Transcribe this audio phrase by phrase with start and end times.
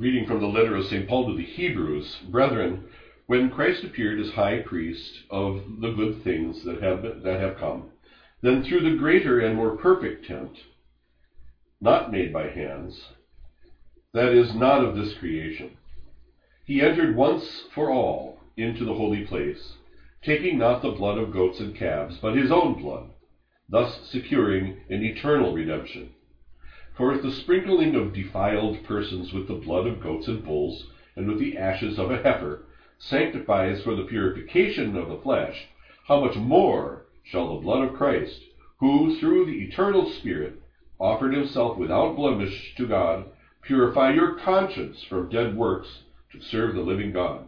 [0.00, 1.08] Reading from the letter of St.
[1.08, 2.84] Paul to the Hebrews, Brethren,
[3.26, 7.56] when Christ appeared as high priest of the good things that have, been, that have
[7.56, 7.90] come,
[8.40, 10.56] then through the greater and more perfect tent,
[11.80, 13.08] not made by hands,
[14.14, 15.70] that is not of this creation,
[16.64, 19.74] he entered once for all into the holy place,
[20.22, 23.08] taking not the blood of goats and calves, but his own blood,
[23.68, 26.08] thus securing an eternal redemption.
[26.98, 31.28] For if the sprinkling of defiled persons with the blood of goats and bulls, and
[31.28, 32.64] with the ashes of a heifer,
[32.98, 35.68] sanctifies for the purification of the flesh,
[36.08, 38.42] how much more shall the blood of Christ,
[38.80, 40.58] who through the eternal Spirit
[40.98, 43.26] offered himself without blemish to God,
[43.62, 46.00] purify your conscience from dead works
[46.32, 47.46] to serve the living God?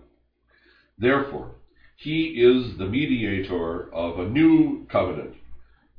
[0.97, 1.56] Therefore,
[1.97, 5.34] he is the mediator of a new covenant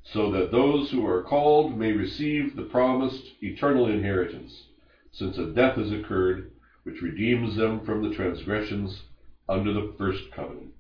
[0.04, 4.68] so that those who are called may receive the promised eternal inheritance,
[5.12, 6.52] since a death has occurred
[6.84, 9.04] which redeems them from the transgressions
[9.48, 10.74] under the first covenant.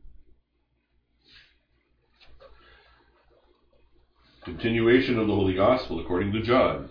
[4.43, 6.89] Continuation of the Holy Gospel according to John.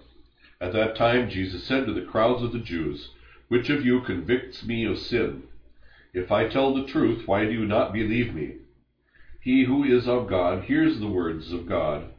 [0.60, 3.08] At that time Jesus said to the crowds of the Jews,
[3.48, 5.42] Which of you convicts me of sin?
[6.14, 8.56] If I tell the truth, why do you not believe me?
[9.40, 12.10] He who is of God hears the words of God.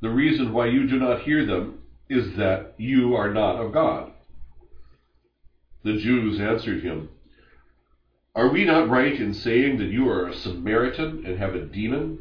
[0.00, 4.12] The reason why you do not hear them is that you are not of God.
[5.82, 7.10] The Jews answered him,
[8.34, 12.18] Are we not right in saying that you are a Samaritan and have a demon?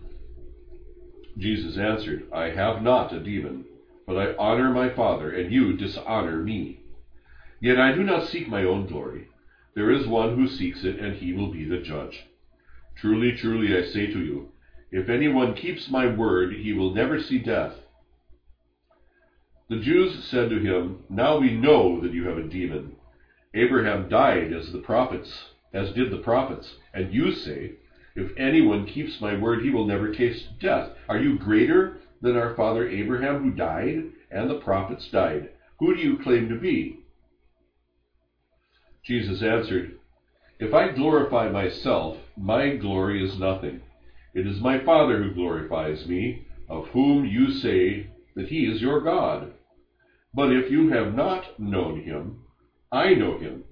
[1.37, 3.65] Jesus answered, I have not a demon,
[4.05, 6.79] but I honor my Father, and you dishonor me.
[7.61, 9.27] Yet I do not seek my own glory.
[9.73, 12.25] There is one who seeks it, and he will be the judge.
[12.95, 14.47] Truly, truly, I say to you,
[14.91, 17.75] if anyone keeps my word, he will never see death.
[19.69, 22.95] The Jews said to him, Now we know that you have a demon.
[23.53, 27.73] Abraham died as the prophets, as did the prophets, and you say,
[28.15, 30.89] If anyone keeps my word, he will never taste death.
[31.07, 35.49] Are you greater than our father Abraham, who died, and the prophets died?
[35.77, 36.97] Who do you claim to be?
[39.03, 39.93] Jesus answered,
[40.59, 43.81] If I glorify myself, my glory is nothing.
[44.33, 49.01] It is my Father who glorifies me, of whom you say that he is your
[49.01, 49.53] God.
[50.33, 52.37] But if you have not known him,
[52.91, 53.63] I know him.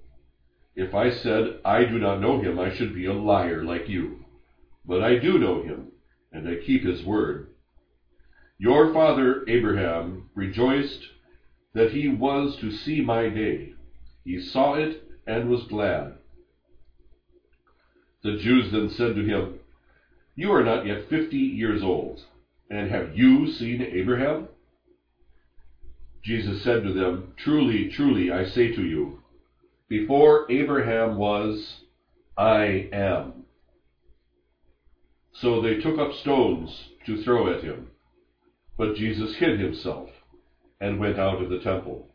[0.75, 4.25] If I said I do not know him, I should be a liar like you.
[4.85, 5.91] But I do know him,
[6.31, 7.47] and I keep his word.
[8.57, 11.07] Your father Abraham rejoiced
[11.73, 13.73] that he was to see my day.
[14.23, 16.13] He saw it and was glad.
[18.23, 19.53] The Jews then said to him,
[20.37, 22.23] You are not yet fifty years old,
[22.69, 24.49] and have you seen Abraham?
[26.23, 29.17] Jesus said to them, Truly, truly, I say to you,
[29.89, 31.77] before Abraham was,
[32.37, 33.45] I am.
[35.33, 37.87] So they took up stones to throw at him.
[38.77, 40.09] But Jesus hid himself
[40.79, 42.09] and went out of the temple.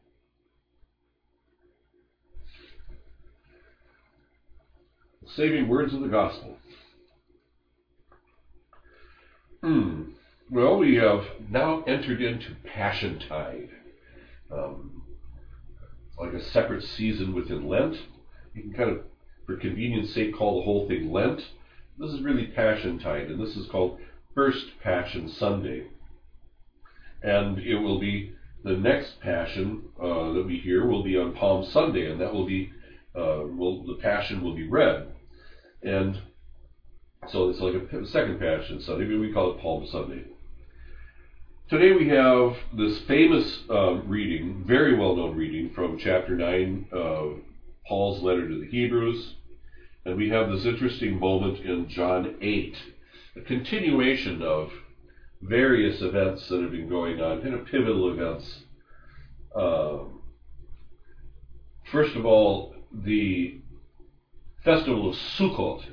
[5.35, 6.57] Saving words of the gospel.
[9.63, 10.03] Hmm.
[10.51, 13.71] Well, we have now entered into Passion Tide.
[14.51, 15.03] Um,
[16.19, 17.97] like a separate season within Lent.
[18.55, 19.05] You can kind of,
[19.47, 21.43] for convenience sake, call the whole thing Lent.
[21.97, 23.99] This is really Passion Tide, and this is called
[24.35, 25.87] First Passion Sunday.
[27.23, 28.33] And it will be
[28.65, 32.47] the next Passion uh, that we hear will be on Palm Sunday, and that will
[32.47, 32.73] be
[33.15, 35.07] uh, will the Passion will be read.
[35.83, 36.21] And
[37.31, 40.25] so it's like a second Passion Sunday, but we call it Palm Sunday.
[41.71, 47.39] Today we have this famous uh, reading, very well known reading from chapter 9 of
[47.87, 49.35] Paul's letter to the Hebrews.
[50.05, 52.77] And we have this interesting moment in John 8,
[53.37, 54.73] a continuation of
[55.41, 58.65] various events that have been going on, kind of pivotal events.
[59.55, 60.23] Um,
[61.93, 63.61] first of all, the
[64.65, 65.85] festival of Sukkot,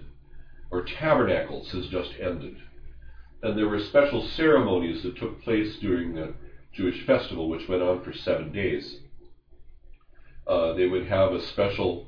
[0.71, 2.57] or Tabernacles, has just ended
[3.41, 6.33] and there were special ceremonies that took place during the
[6.73, 8.97] Jewish festival, which went on for seven days.
[10.45, 12.07] Uh, they would have a special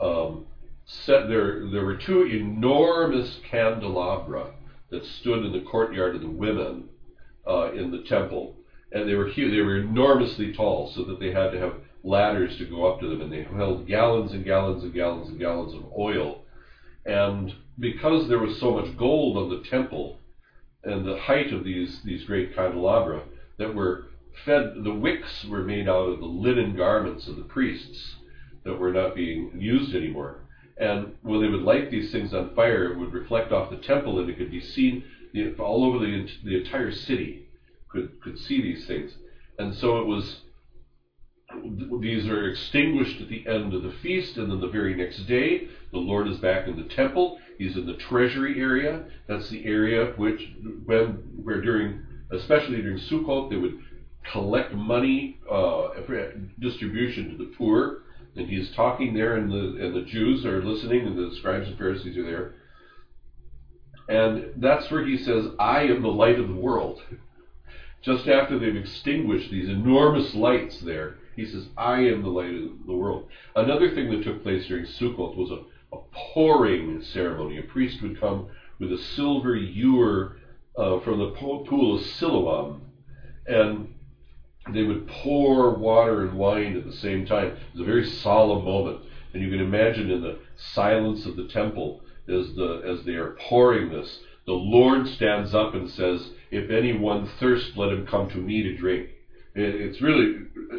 [0.00, 0.46] um,
[0.84, 1.28] set.
[1.28, 4.50] There, there were two enormous candelabra
[4.90, 6.88] that stood in the courtyard of the women
[7.46, 8.56] uh, in the temple,
[8.90, 9.52] and they were huge.
[9.52, 13.06] They were enormously tall, so that they had to have ladders to go up to
[13.06, 16.40] them, and they held gallons and gallons and gallons and gallons of oil.
[17.04, 20.16] And because there was so much gold on the temple,
[20.84, 23.24] and the height of these these great candelabra
[23.58, 24.04] that were
[24.44, 24.84] fed.
[24.84, 28.14] The wicks were made out of the linen garments of the priests,
[28.64, 30.36] that were not being used anymore.
[30.78, 34.18] And when they would light these things on fire, it would reflect off the temple,
[34.18, 35.02] and it could be seen
[35.58, 37.42] all over the, the entire city.
[37.88, 39.16] Could could see these things,
[39.58, 40.36] and so it was.
[42.00, 45.66] These are extinguished at the end of the feast, and then the very next day,
[45.92, 47.38] the Lord is back in the temple.
[47.58, 49.04] He's in the treasury area.
[49.28, 50.50] That's the area which,
[50.86, 51.06] when
[51.44, 52.02] where during,
[52.32, 53.78] especially during Sukkot, they would
[54.24, 58.02] collect money uh, for distribution to the poor
[58.34, 61.76] and he's talking there, and the and the Jews are listening, and the scribes and
[61.76, 62.46] Pharisees are there.
[64.08, 67.02] And that's where he says, "I am the light of the world."
[68.00, 72.86] Just after they've extinguished these enormous lights there, he says, "I am the light of
[72.86, 73.22] the world."
[73.54, 75.58] Another thing that took place during Sukkot was a,
[75.92, 77.58] a pouring ceremony.
[77.58, 78.48] A priest would come
[78.78, 80.36] with a silver ewer
[80.76, 82.86] uh, from the pool of Siloam,
[83.46, 83.94] and
[84.72, 87.48] they would pour water and wine at the same time.
[87.48, 89.00] It was a very solemn moment.
[89.32, 93.34] And you can imagine in the silence of the temple as the as they are
[93.48, 98.38] pouring this, the Lord stands up and says, If anyone thirst, let him come to
[98.38, 99.06] me to drink.
[99.54, 100.28] It's really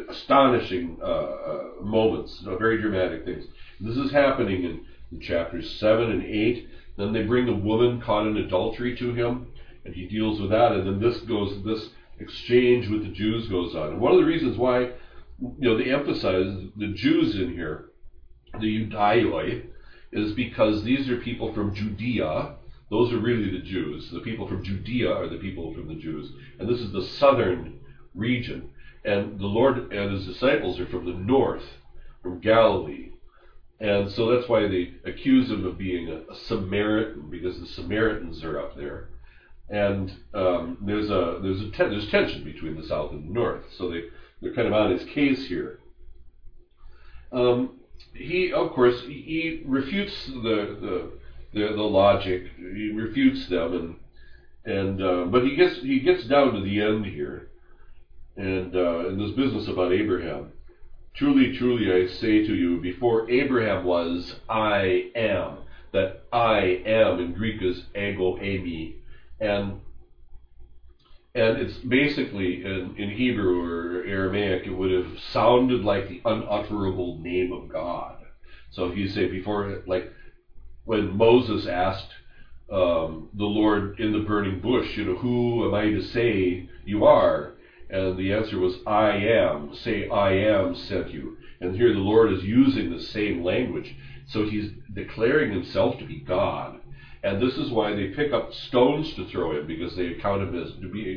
[0.08, 3.44] astonishing uh, uh, moments, you know, very dramatic things.
[3.80, 6.68] This is happening in, in chapters 7 and 8.
[6.96, 9.48] Then they bring the woman caught in adultery to him,
[9.84, 10.72] and he deals with that.
[10.72, 13.92] And then this goes, this exchange with the Jews goes on.
[13.92, 16.46] And one of the reasons why, you know, they emphasize
[16.76, 17.86] the Jews in here,
[18.60, 19.66] the Judaioi,
[20.12, 22.54] is because these are people from Judea.
[22.90, 24.10] Those are really the Jews.
[24.12, 26.30] The people from Judea are the people from the Jews.
[26.58, 27.80] And this is the southern
[28.14, 28.70] region.
[29.04, 31.64] And the Lord and his disciples are from the north,
[32.22, 33.10] from Galilee.
[33.80, 38.42] And so that's why they accuse him of being a, a Samaritan, because the Samaritans
[38.42, 39.08] are up there
[39.68, 43.88] and um, there's a there's a there's tension between the South and the North, so
[43.88, 44.02] they
[44.40, 45.78] they're kind of on his case here.
[47.32, 47.70] Um,
[48.12, 51.10] he of course he, he refutes the, the,
[51.52, 53.96] the the logic, he refutes them, and
[54.64, 57.48] and uh, but he gets he gets down to the end here,
[58.36, 60.50] and uh, in this business about Abraham.
[61.14, 65.60] Truly, truly, I say to you, before Abraham was, I am.
[65.92, 68.94] That I am in Greek is ego eimi
[69.40, 69.74] and
[71.34, 77.16] and it's basically in, in Hebrew or Aramaic, it would have sounded like the unutterable
[77.18, 78.16] name of God.
[78.70, 80.06] So if you say before, like
[80.84, 82.14] when Moses asked
[82.70, 87.04] um, the Lord in the burning bush, you know, who am I to say you
[87.04, 87.50] are?
[87.90, 89.74] And the answer was, I am.
[89.74, 91.36] Say, I am sent you.
[91.60, 93.94] And here the Lord is using the same language.
[94.26, 96.80] So he's declaring himself to be God.
[97.22, 100.62] And this is why they pick up stones to throw him, because they account him
[100.62, 100.72] as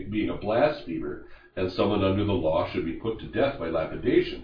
[0.09, 1.25] being a blasphemer,
[1.55, 4.43] and someone under the law should be put to death by lapidation.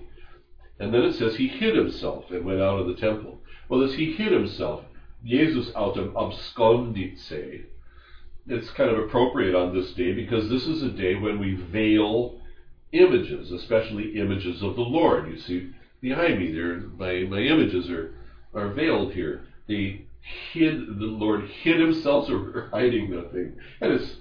[0.79, 3.39] And then it says he hid himself and went out of the temple.
[3.69, 4.83] Well, as he hid himself,
[5.23, 7.63] Jesus autem absconditse.
[8.47, 12.41] It's kind of appropriate on this day because this is a day when we veil
[12.91, 15.29] images, especially images of the Lord.
[15.29, 18.15] You see behind me there, my, my images are,
[18.53, 19.45] are veiled here.
[19.67, 20.01] The
[20.51, 23.55] hid the Lord hid himself, so we're hiding nothing.
[23.81, 24.15] And it's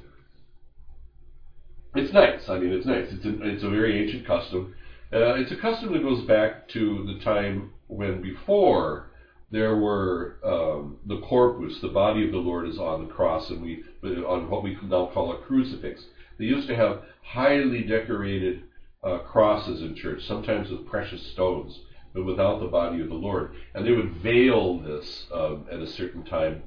[1.94, 2.48] it's nice.
[2.48, 3.08] I mean, it's nice.
[3.10, 4.74] It's a, it's a very ancient custom.
[5.12, 9.10] Uh, it's a custom that goes back to the time when before
[9.50, 13.60] there were um, the corpus, the body of the Lord is on the cross, and
[13.60, 16.04] we on what we now call a crucifix.
[16.38, 18.62] They used to have highly decorated
[19.02, 21.80] uh, crosses in church, sometimes with precious stones
[22.14, 23.54] but without the body of the Lord.
[23.74, 26.62] And they would veil this um, at a certain time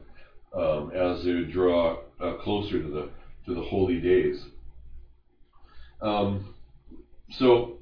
[0.53, 3.09] um, as they would draw uh, closer to the
[3.45, 4.43] to the holy days.
[6.01, 6.53] Um,
[7.29, 7.77] so,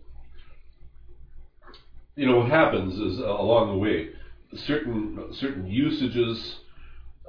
[2.15, 4.09] you know, what happens is uh, along the way,
[4.55, 6.57] certain certain usages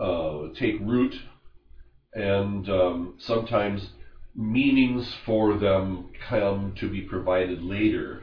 [0.00, 1.14] uh, take root,
[2.14, 3.88] and um, sometimes
[4.34, 8.20] meanings for them come to be provided later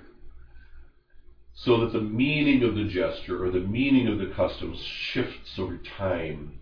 [1.53, 5.75] so that the meaning of the gesture or the meaning of the customs shifts over
[5.75, 6.57] time.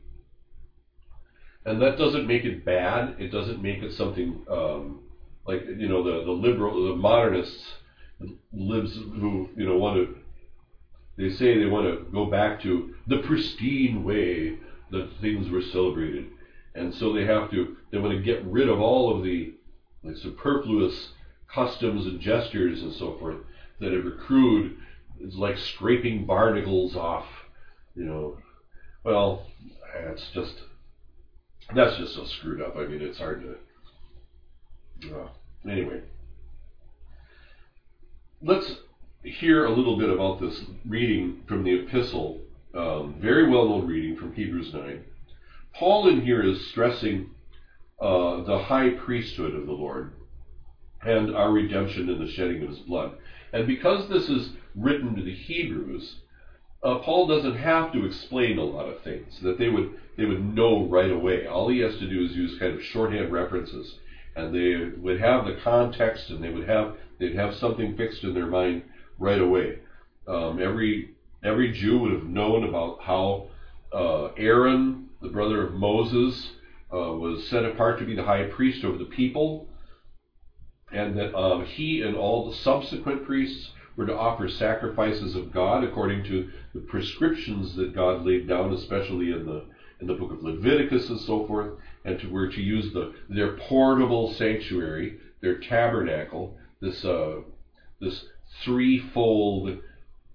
[1.65, 3.15] And that doesn't make it bad.
[3.17, 4.99] It doesn't make it something um,
[5.45, 7.75] like you know the the liberal, the modernists
[8.53, 10.15] lives who you know want to.
[11.17, 14.53] They say they want to go back to the pristine way
[14.91, 16.25] that things were celebrated,
[16.79, 17.75] and so they have to.
[17.91, 19.53] They want to get rid of all of the
[20.15, 21.09] superfluous
[21.53, 23.37] customs and gestures and so forth
[23.79, 24.77] that have accrued
[25.19, 27.25] It's like scraping barnacles off,
[27.95, 28.37] you know.
[29.03, 29.43] Well,
[29.95, 30.63] it's just
[31.73, 32.75] that's just so screwed up.
[32.77, 35.15] I mean, it's hard to.
[35.15, 35.27] Uh,
[35.67, 36.01] anyway,
[38.41, 38.73] let's
[39.23, 42.37] hear a little bit about this reading from the epistle,
[42.73, 45.03] um, very well known reading from Hebrews 9.
[45.79, 47.29] Paul in here is stressing
[48.01, 50.11] uh, the high priesthood of the Lord
[51.01, 53.13] and our redemption in the shedding of his blood.
[53.53, 56.17] And because this is written to the Hebrews,
[56.83, 60.53] uh, Paul doesn't have to explain a lot of things that they would they would
[60.53, 61.47] know right away.
[61.47, 63.95] All he has to do is use kind of shorthand references,
[64.35, 68.33] and they would have the context, and they would have they'd have something fixed in
[68.33, 68.83] their mind
[69.17, 69.79] right away.
[70.27, 73.47] Um, every every Jew would have known about how
[73.93, 76.51] uh, Aaron, the brother of Moses,
[76.91, 79.67] uh, was set apart to be the high priest over the people,
[80.91, 85.83] and that um, he and all the subsequent priests were to offer sacrifices of God
[85.83, 89.65] according to the prescriptions that God laid down, especially in the
[90.01, 91.73] in the book of Leviticus and so forth,
[92.05, 97.41] and to were to use the their portable sanctuary, their tabernacle, this uh,
[97.99, 98.23] this
[98.63, 99.77] threefold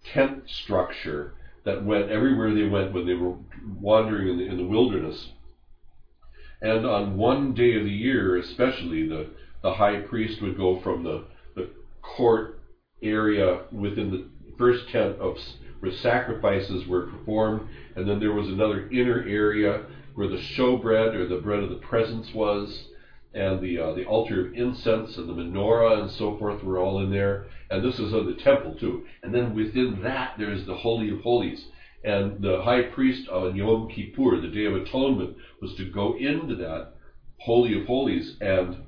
[0.05, 1.33] tent structure
[1.65, 3.33] that went everywhere they went when they were
[3.81, 5.29] wandering in the, in the wilderness.
[6.61, 9.27] And on one day of the year, especially, the,
[9.63, 11.23] the high priest would go from the,
[11.55, 11.67] the
[12.03, 12.59] court
[13.03, 14.23] area within the
[14.57, 15.37] first tent of
[15.81, 17.63] where sacrifices were performed,
[17.97, 19.81] and then there was another inner area
[20.15, 22.85] where the showbread or the bread of the presence was,
[23.35, 27.01] and the uh, the altar of incense and the menorah and so forth were all
[27.03, 27.47] in there.
[27.71, 29.05] And this is in the temple too.
[29.23, 31.67] And then within that there's the holy of holies.
[32.05, 36.55] And the high priest on Yom Kippur, the Day of Atonement, was to go into
[36.57, 36.93] that
[37.39, 38.85] holy of holies and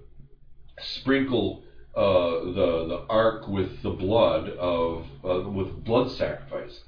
[0.80, 1.64] sprinkle
[1.96, 6.80] uh, the the ark with the blood of uh, with blood sacrifice.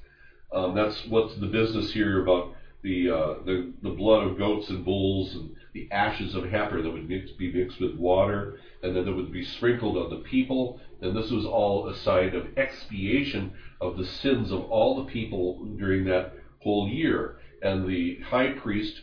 [0.53, 4.85] Um, that's what's the business here about the, uh, the the blood of goats and
[4.85, 9.05] bulls and the ashes of heifer that would mix, be mixed with water and then
[9.05, 10.79] that would be sprinkled on the people.
[11.01, 15.57] And this was all a sign of expiation of the sins of all the people
[15.77, 16.33] during that
[16.63, 17.35] whole year.
[17.63, 19.01] And the high priest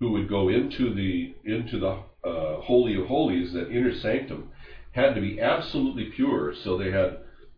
[0.00, 4.46] who would go into the into the uh, holy of holies, that inner sanctum,
[4.92, 6.52] had to be absolutely pure.
[6.52, 7.16] So they had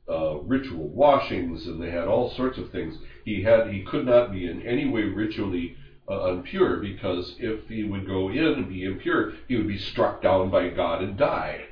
[0.09, 2.99] uh, ritual washings and they had all sorts of things.
[3.25, 5.73] He had he could not be in any way ritually
[6.11, 10.23] uh, impure because if he would go in and be impure, he would be struck
[10.23, 11.65] down by God and die.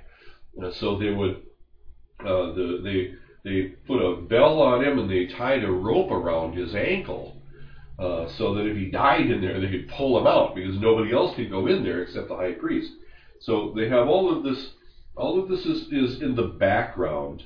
[0.62, 1.42] Uh, so they would
[2.20, 3.14] uh, the, they
[3.44, 7.36] they put a bell on him and they tied a rope around his ankle.
[7.96, 11.12] Uh, so that if he died in there, they could pull him out because nobody
[11.12, 12.90] else could go in there except the high priest.
[13.38, 14.70] So they have all of this
[15.16, 17.44] all of this is, is in the background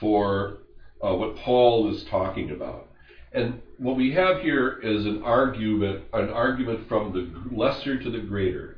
[0.00, 0.58] for
[1.04, 2.86] uh, what Paul is talking about.
[3.32, 8.18] And what we have here is an argument, an argument from the lesser to the
[8.18, 8.76] greater.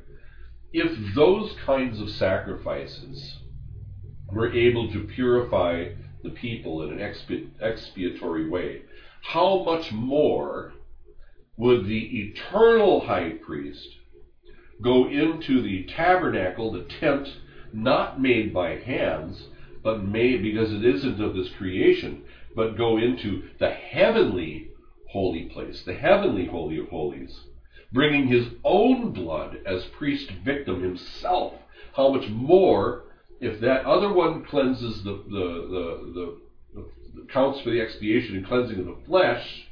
[0.71, 3.39] If those kinds of sacrifices
[4.31, 5.89] were able to purify
[6.23, 8.81] the people in an expi- expiatory way,
[9.21, 10.73] how much more
[11.57, 13.87] would the eternal high priest
[14.81, 17.27] go into the tabernacle, the tent,
[17.71, 19.47] not made by hands,
[19.83, 22.23] but may, because it isn't of this creation,
[22.55, 24.69] but go into the heavenly
[25.09, 27.41] holy place, the heavenly holy of holies,
[27.91, 31.53] bringing his own blood as priest victim himself.
[31.95, 33.03] How much more
[33.39, 36.35] if that other one cleanses the the the,
[36.73, 39.67] the, counts for the expiation and cleansing of the flesh,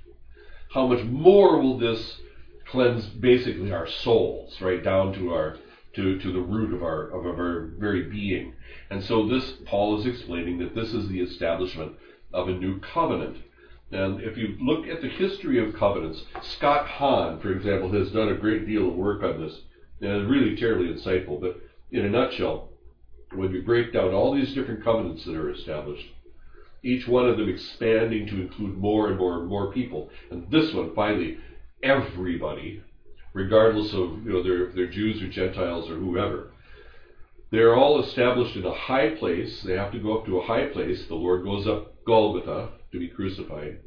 [0.73, 2.17] how much more will this
[2.65, 5.55] cleanse basically our souls, right down to our
[5.93, 8.53] to, to the root of our of our very being.
[8.89, 11.93] And so this Paul is explaining that this is the establishment
[12.33, 13.37] of a new covenant.
[13.91, 18.29] And if you look at the history of covenants, Scott Hahn, for example, has done
[18.29, 19.59] a great deal of work on this,
[19.99, 21.41] and it's really terribly insightful.
[21.41, 21.57] But
[21.91, 22.69] in a nutshell,
[23.33, 26.07] when you break down all these different covenants that are established,
[26.83, 30.73] each one of them expanding to include more and more and more people, and this
[30.73, 31.37] one finally
[31.83, 32.81] everybody,
[33.33, 36.51] regardless of you know they're, they're Jews or Gentiles or whoever.
[37.51, 39.61] They're all established in a high place.
[39.61, 41.05] They have to go up to a high place.
[41.07, 43.79] The Lord goes up Golgotha to be crucified.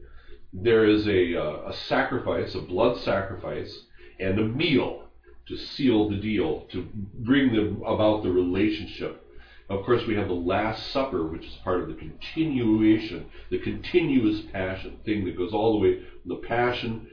[0.52, 3.84] There is a, uh, a sacrifice, a blood sacrifice,
[4.20, 5.04] and a meal
[5.46, 9.20] to seal the deal, to bring them about the relationship.
[9.68, 14.40] Of course, we have the Last Supper, which is part of the continuation, the continuous
[14.52, 17.08] passion thing that goes all the way from the passion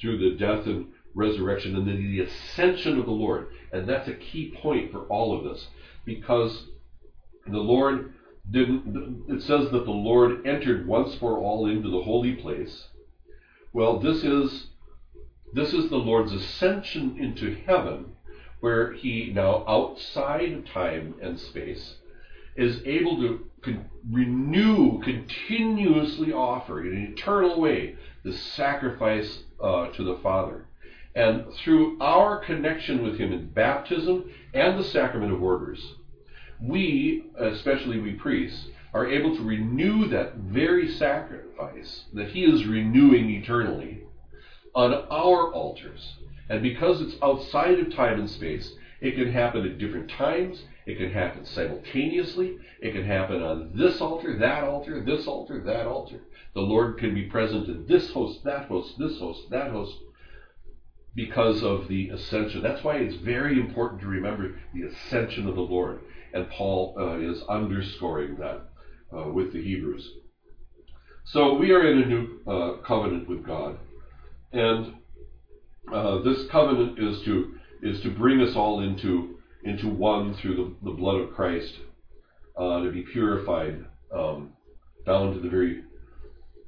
[0.00, 3.48] through the death and resurrection and then the ascension of the Lord.
[3.72, 5.66] And that's a key point for all of this
[6.04, 6.66] because
[7.46, 8.12] the Lord
[8.48, 12.84] didn't, it says that the Lord entered once for all into the holy place.
[13.72, 14.66] Well, this is,
[15.52, 18.12] this is the Lord's ascension into heaven
[18.60, 21.96] where he now outside of time and space
[22.56, 30.04] is able to con- renew, continuously offer in an eternal way the sacrifice uh, to
[30.04, 30.64] the Father.
[31.16, 35.94] And through our connection with Him in baptism and the sacrament of orders,
[36.60, 43.30] we, especially we priests, are able to renew that very sacrifice that He is renewing
[43.30, 44.04] eternally
[44.74, 46.16] on our altars.
[46.50, 50.64] And because it's outside of time and space, it can happen at different times.
[50.84, 52.58] It can happen simultaneously.
[52.82, 56.20] It can happen on this altar, that altar, this altar, that altar.
[56.52, 59.96] The Lord can be present in this host, that host, this host, that host,
[61.16, 62.62] because of the ascension.
[62.62, 66.00] That's why it's very important to remember the ascension of the Lord.
[66.34, 68.60] And Paul uh, is underscoring that
[69.16, 70.08] uh, with the Hebrews.
[71.24, 73.78] So we are in a new uh, covenant with God.
[74.52, 74.94] And
[75.92, 80.90] uh, this covenant is to is to bring us all into into one through the,
[80.90, 81.74] the blood of Christ,
[82.56, 84.52] uh, to be purified um,
[85.04, 85.82] down to the very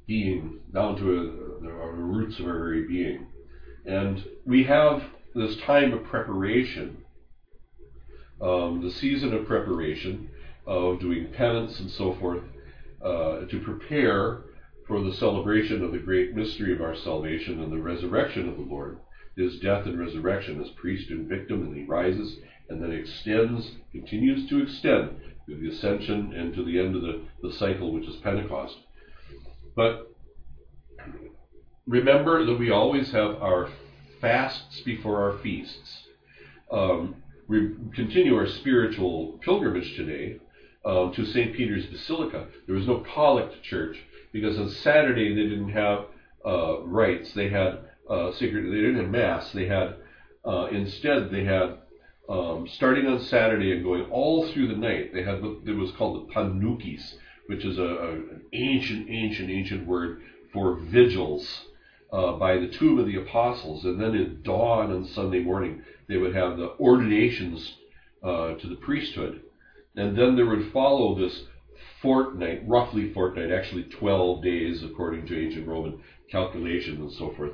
[0.07, 1.23] being, down to a,
[1.61, 3.27] the, the roots of our very being.
[3.85, 5.03] And we have
[5.35, 7.03] this time of preparation,
[8.41, 10.29] um, the season of preparation,
[10.65, 12.41] of doing penance and so forth,
[13.03, 14.41] uh, to prepare
[14.87, 18.61] for the celebration of the great mystery of our salvation and the resurrection of the
[18.61, 18.97] Lord,
[19.35, 22.37] his death and resurrection as priest and victim, and he rises
[22.69, 25.15] and then extends, continues to extend
[25.47, 28.77] to the ascension and to the end of the, the cycle, which is Pentecost.
[29.75, 30.08] But
[31.89, 33.67] remember that we always have our
[34.21, 36.03] fasts before our feasts.
[36.71, 37.15] Um,
[37.47, 40.37] we continue our spiritual pilgrimage today
[40.85, 41.55] um, to St.
[41.55, 42.45] Peter's Basilica.
[42.67, 43.97] There was no collect church
[44.31, 46.05] because on Saturday they didn't have
[46.45, 47.33] uh, rites.
[47.33, 48.65] They had uh, sacred.
[48.65, 49.51] They didn't have mass.
[49.51, 49.95] They had
[50.45, 51.79] uh, instead they had
[52.29, 55.11] um, starting on Saturday and going all through the night.
[55.11, 57.15] They had what was called the pannychis,
[57.47, 60.21] which is a, a, an ancient, ancient, ancient word
[60.53, 61.65] for vigils.
[62.11, 66.17] Uh, by the tomb of the apostles, and then at dawn on Sunday morning, they
[66.17, 67.75] would have the ordinations
[68.23, 69.41] uh, to the priesthood,
[69.95, 71.43] and then there would follow this
[72.01, 77.53] fortnight, roughly fortnight, actually 12 days according to ancient Roman calculations and so forth,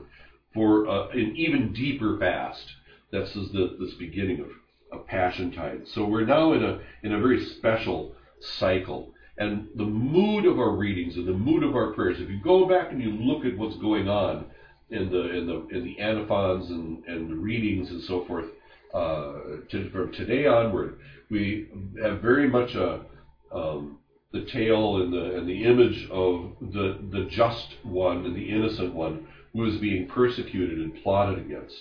[0.53, 2.75] for uh, an even deeper fast.
[3.11, 4.47] This is the this beginning of,
[4.91, 5.87] of Passion Tide.
[5.87, 9.13] So we're now in a in a very special cycle.
[9.37, 12.67] And the mood of our readings and the mood of our prayers, if you go
[12.67, 14.45] back and you look at what's going on
[14.89, 18.45] in the in the in the antiphons and, and the readings and so forth,
[18.93, 19.33] uh,
[19.69, 20.95] to, from today onward,
[21.29, 21.67] we
[22.01, 23.01] have very much a
[23.51, 23.97] um,
[24.31, 28.93] the tale and the and the image of the the just one and the innocent
[28.93, 31.75] one who is being persecuted and plotted against.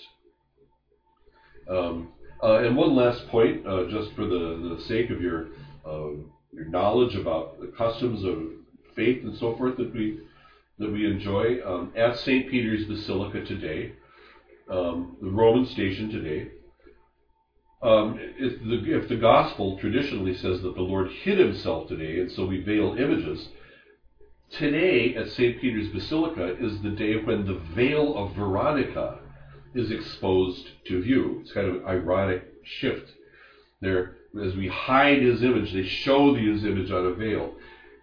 [1.69, 2.09] Um,
[2.43, 5.45] uh, and one last point, uh, just for the, the sake of your
[5.85, 6.09] uh,
[6.55, 8.37] your knowledge about the customs of
[8.95, 10.19] faith and so forth that we
[10.77, 12.49] that we enjoy um, at St.
[12.49, 13.93] Peter's Basilica today,
[14.69, 16.49] um, the Roman station today.
[17.81, 22.31] Um, if, the, if the gospel traditionally says that the Lord hid himself today, and
[22.31, 23.47] so we veil images,
[24.49, 25.61] today at St.
[25.61, 29.19] Peter's Basilica is the day when the veil of Veronica
[29.73, 31.39] is exposed to view.
[31.41, 33.11] It's kind of an ironic shift.
[33.81, 37.53] There, as we hide his image, they show his image on a veil.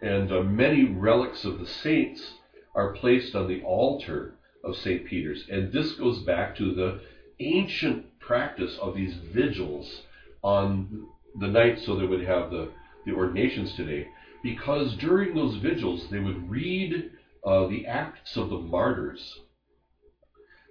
[0.01, 2.35] And uh, many relics of the saints
[2.75, 5.05] are placed on the altar of St.
[5.05, 5.45] Peter's.
[5.51, 7.01] And this goes back to the
[7.41, 10.03] ancient practice of these vigils
[10.43, 11.07] on
[11.39, 12.71] the night so they would have the,
[13.05, 14.09] the ordinations today.
[14.43, 17.11] Because during those vigils, they would read
[17.45, 19.41] uh, the acts of the martyrs.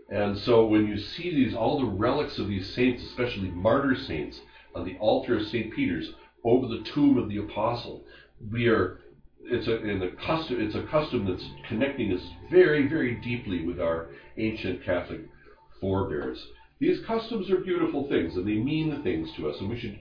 [0.10, 4.42] And so when you see these, all the relics of these saints, especially martyr saints,
[4.76, 5.74] on the altar of St.
[5.74, 6.10] Peter's
[6.44, 8.04] over the tomb of the apostle,
[8.52, 9.00] we are
[9.44, 13.80] it's a, in a custom it's a custom that's connecting us very very deeply with
[13.80, 15.22] our ancient Catholic
[15.80, 16.40] forebears.
[16.80, 20.00] These customs are beautiful things and they mean things to us, and we should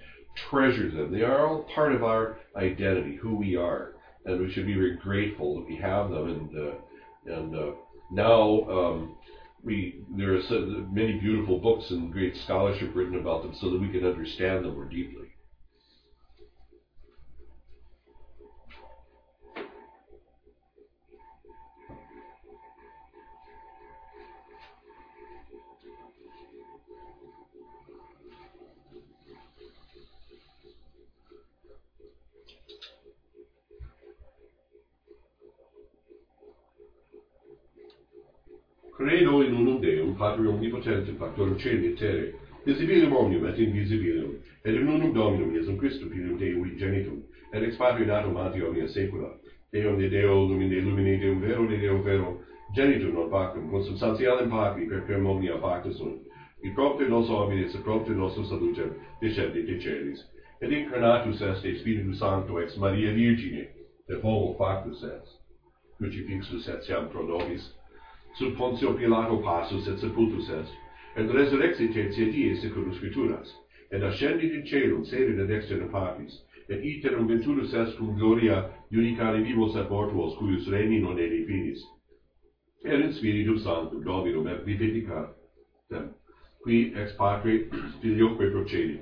[0.49, 1.13] treasure them.
[1.13, 4.97] They are all part of our identity, who we are, and we should be very
[4.97, 6.29] grateful that we have them.
[6.29, 6.75] And uh,
[7.27, 7.73] and uh,
[8.11, 9.17] now um,
[9.65, 13.81] we there are so many beautiful books and great scholarship written about them, so that
[13.81, 15.30] we can understand them more deeply.
[39.31, 44.75] creò in unum Deum, Patrum omnipotentem, Factorum celi et terre, visibilem omnium et invisibilem, et
[44.75, 49.31] in unum Dominum Iesum Christum, Filium Dei genitum, et ex patri natum ante omnia saecula,
[49.73, 52.41] Deum de Deo lumine lumine Deum vero de Deo vero,
[52.75, 56.19] genitum non pactum, consubstantialem pacti, per per omnia pactus sunt,
[56.65, 60.25] et propter nos homines et propter nostrum salutem descendit de celis,
[60.61, 63.69] et incarnatus est de Spiritus Sancto ex Maria Virgine,
[64.09, 65.39] et homo factus est,
[65.99, 67.80] crucifixus etiam pro nobis,
[68.41, 70.71] sub Pontio Pilato passus et sepultus est,
[71.17, 73.51] et resurrexite tiedie secundus scripturas,
[73.93, 76.39] et ascendit in celum sedit ad externe partis,
[76.71, 81.85] et iterum venturus est cum gloria judicare vivos et mortuos, cuius regni non edi finis.
[82.83, 85.35] Et in Spiritum Sanctum Dominum et vivifica
[85.91, 86.09] dem,
[86.65, 87.69] qui ex patre
[88.01, 89.01] filioque procedi.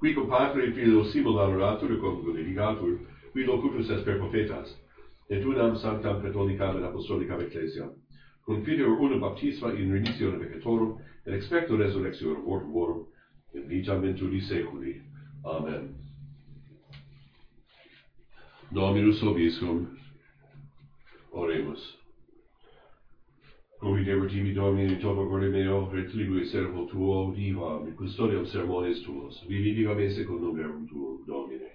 [0.00, 2.98] Qui cum patre filio simul adoratur cum glorificatur,
[3.32, 4.74] qui locutus est per profetas,
[5.30, 7.94] et unam sanctam catholicam et apostolicam ecclesiam,
[8.44, 13.06] cum filior unum baptisma in remissione peccatorum, et expecto resurrectio mortum vorum,
[13.54, 15.00] et vitam venturi seculi.
[15.44, 15.94] Amen.
[18.70, 19.86] Dominus obiscum.
[21.32, 21.96] Oremus.
[23.80, 29.72] Cum idem tibi Domini topo corde meo, retribui servo tuo, divam, custodiam sermones tuos, vivi
[29.74, 31.69] viva me secundum numerum tuum, Domine.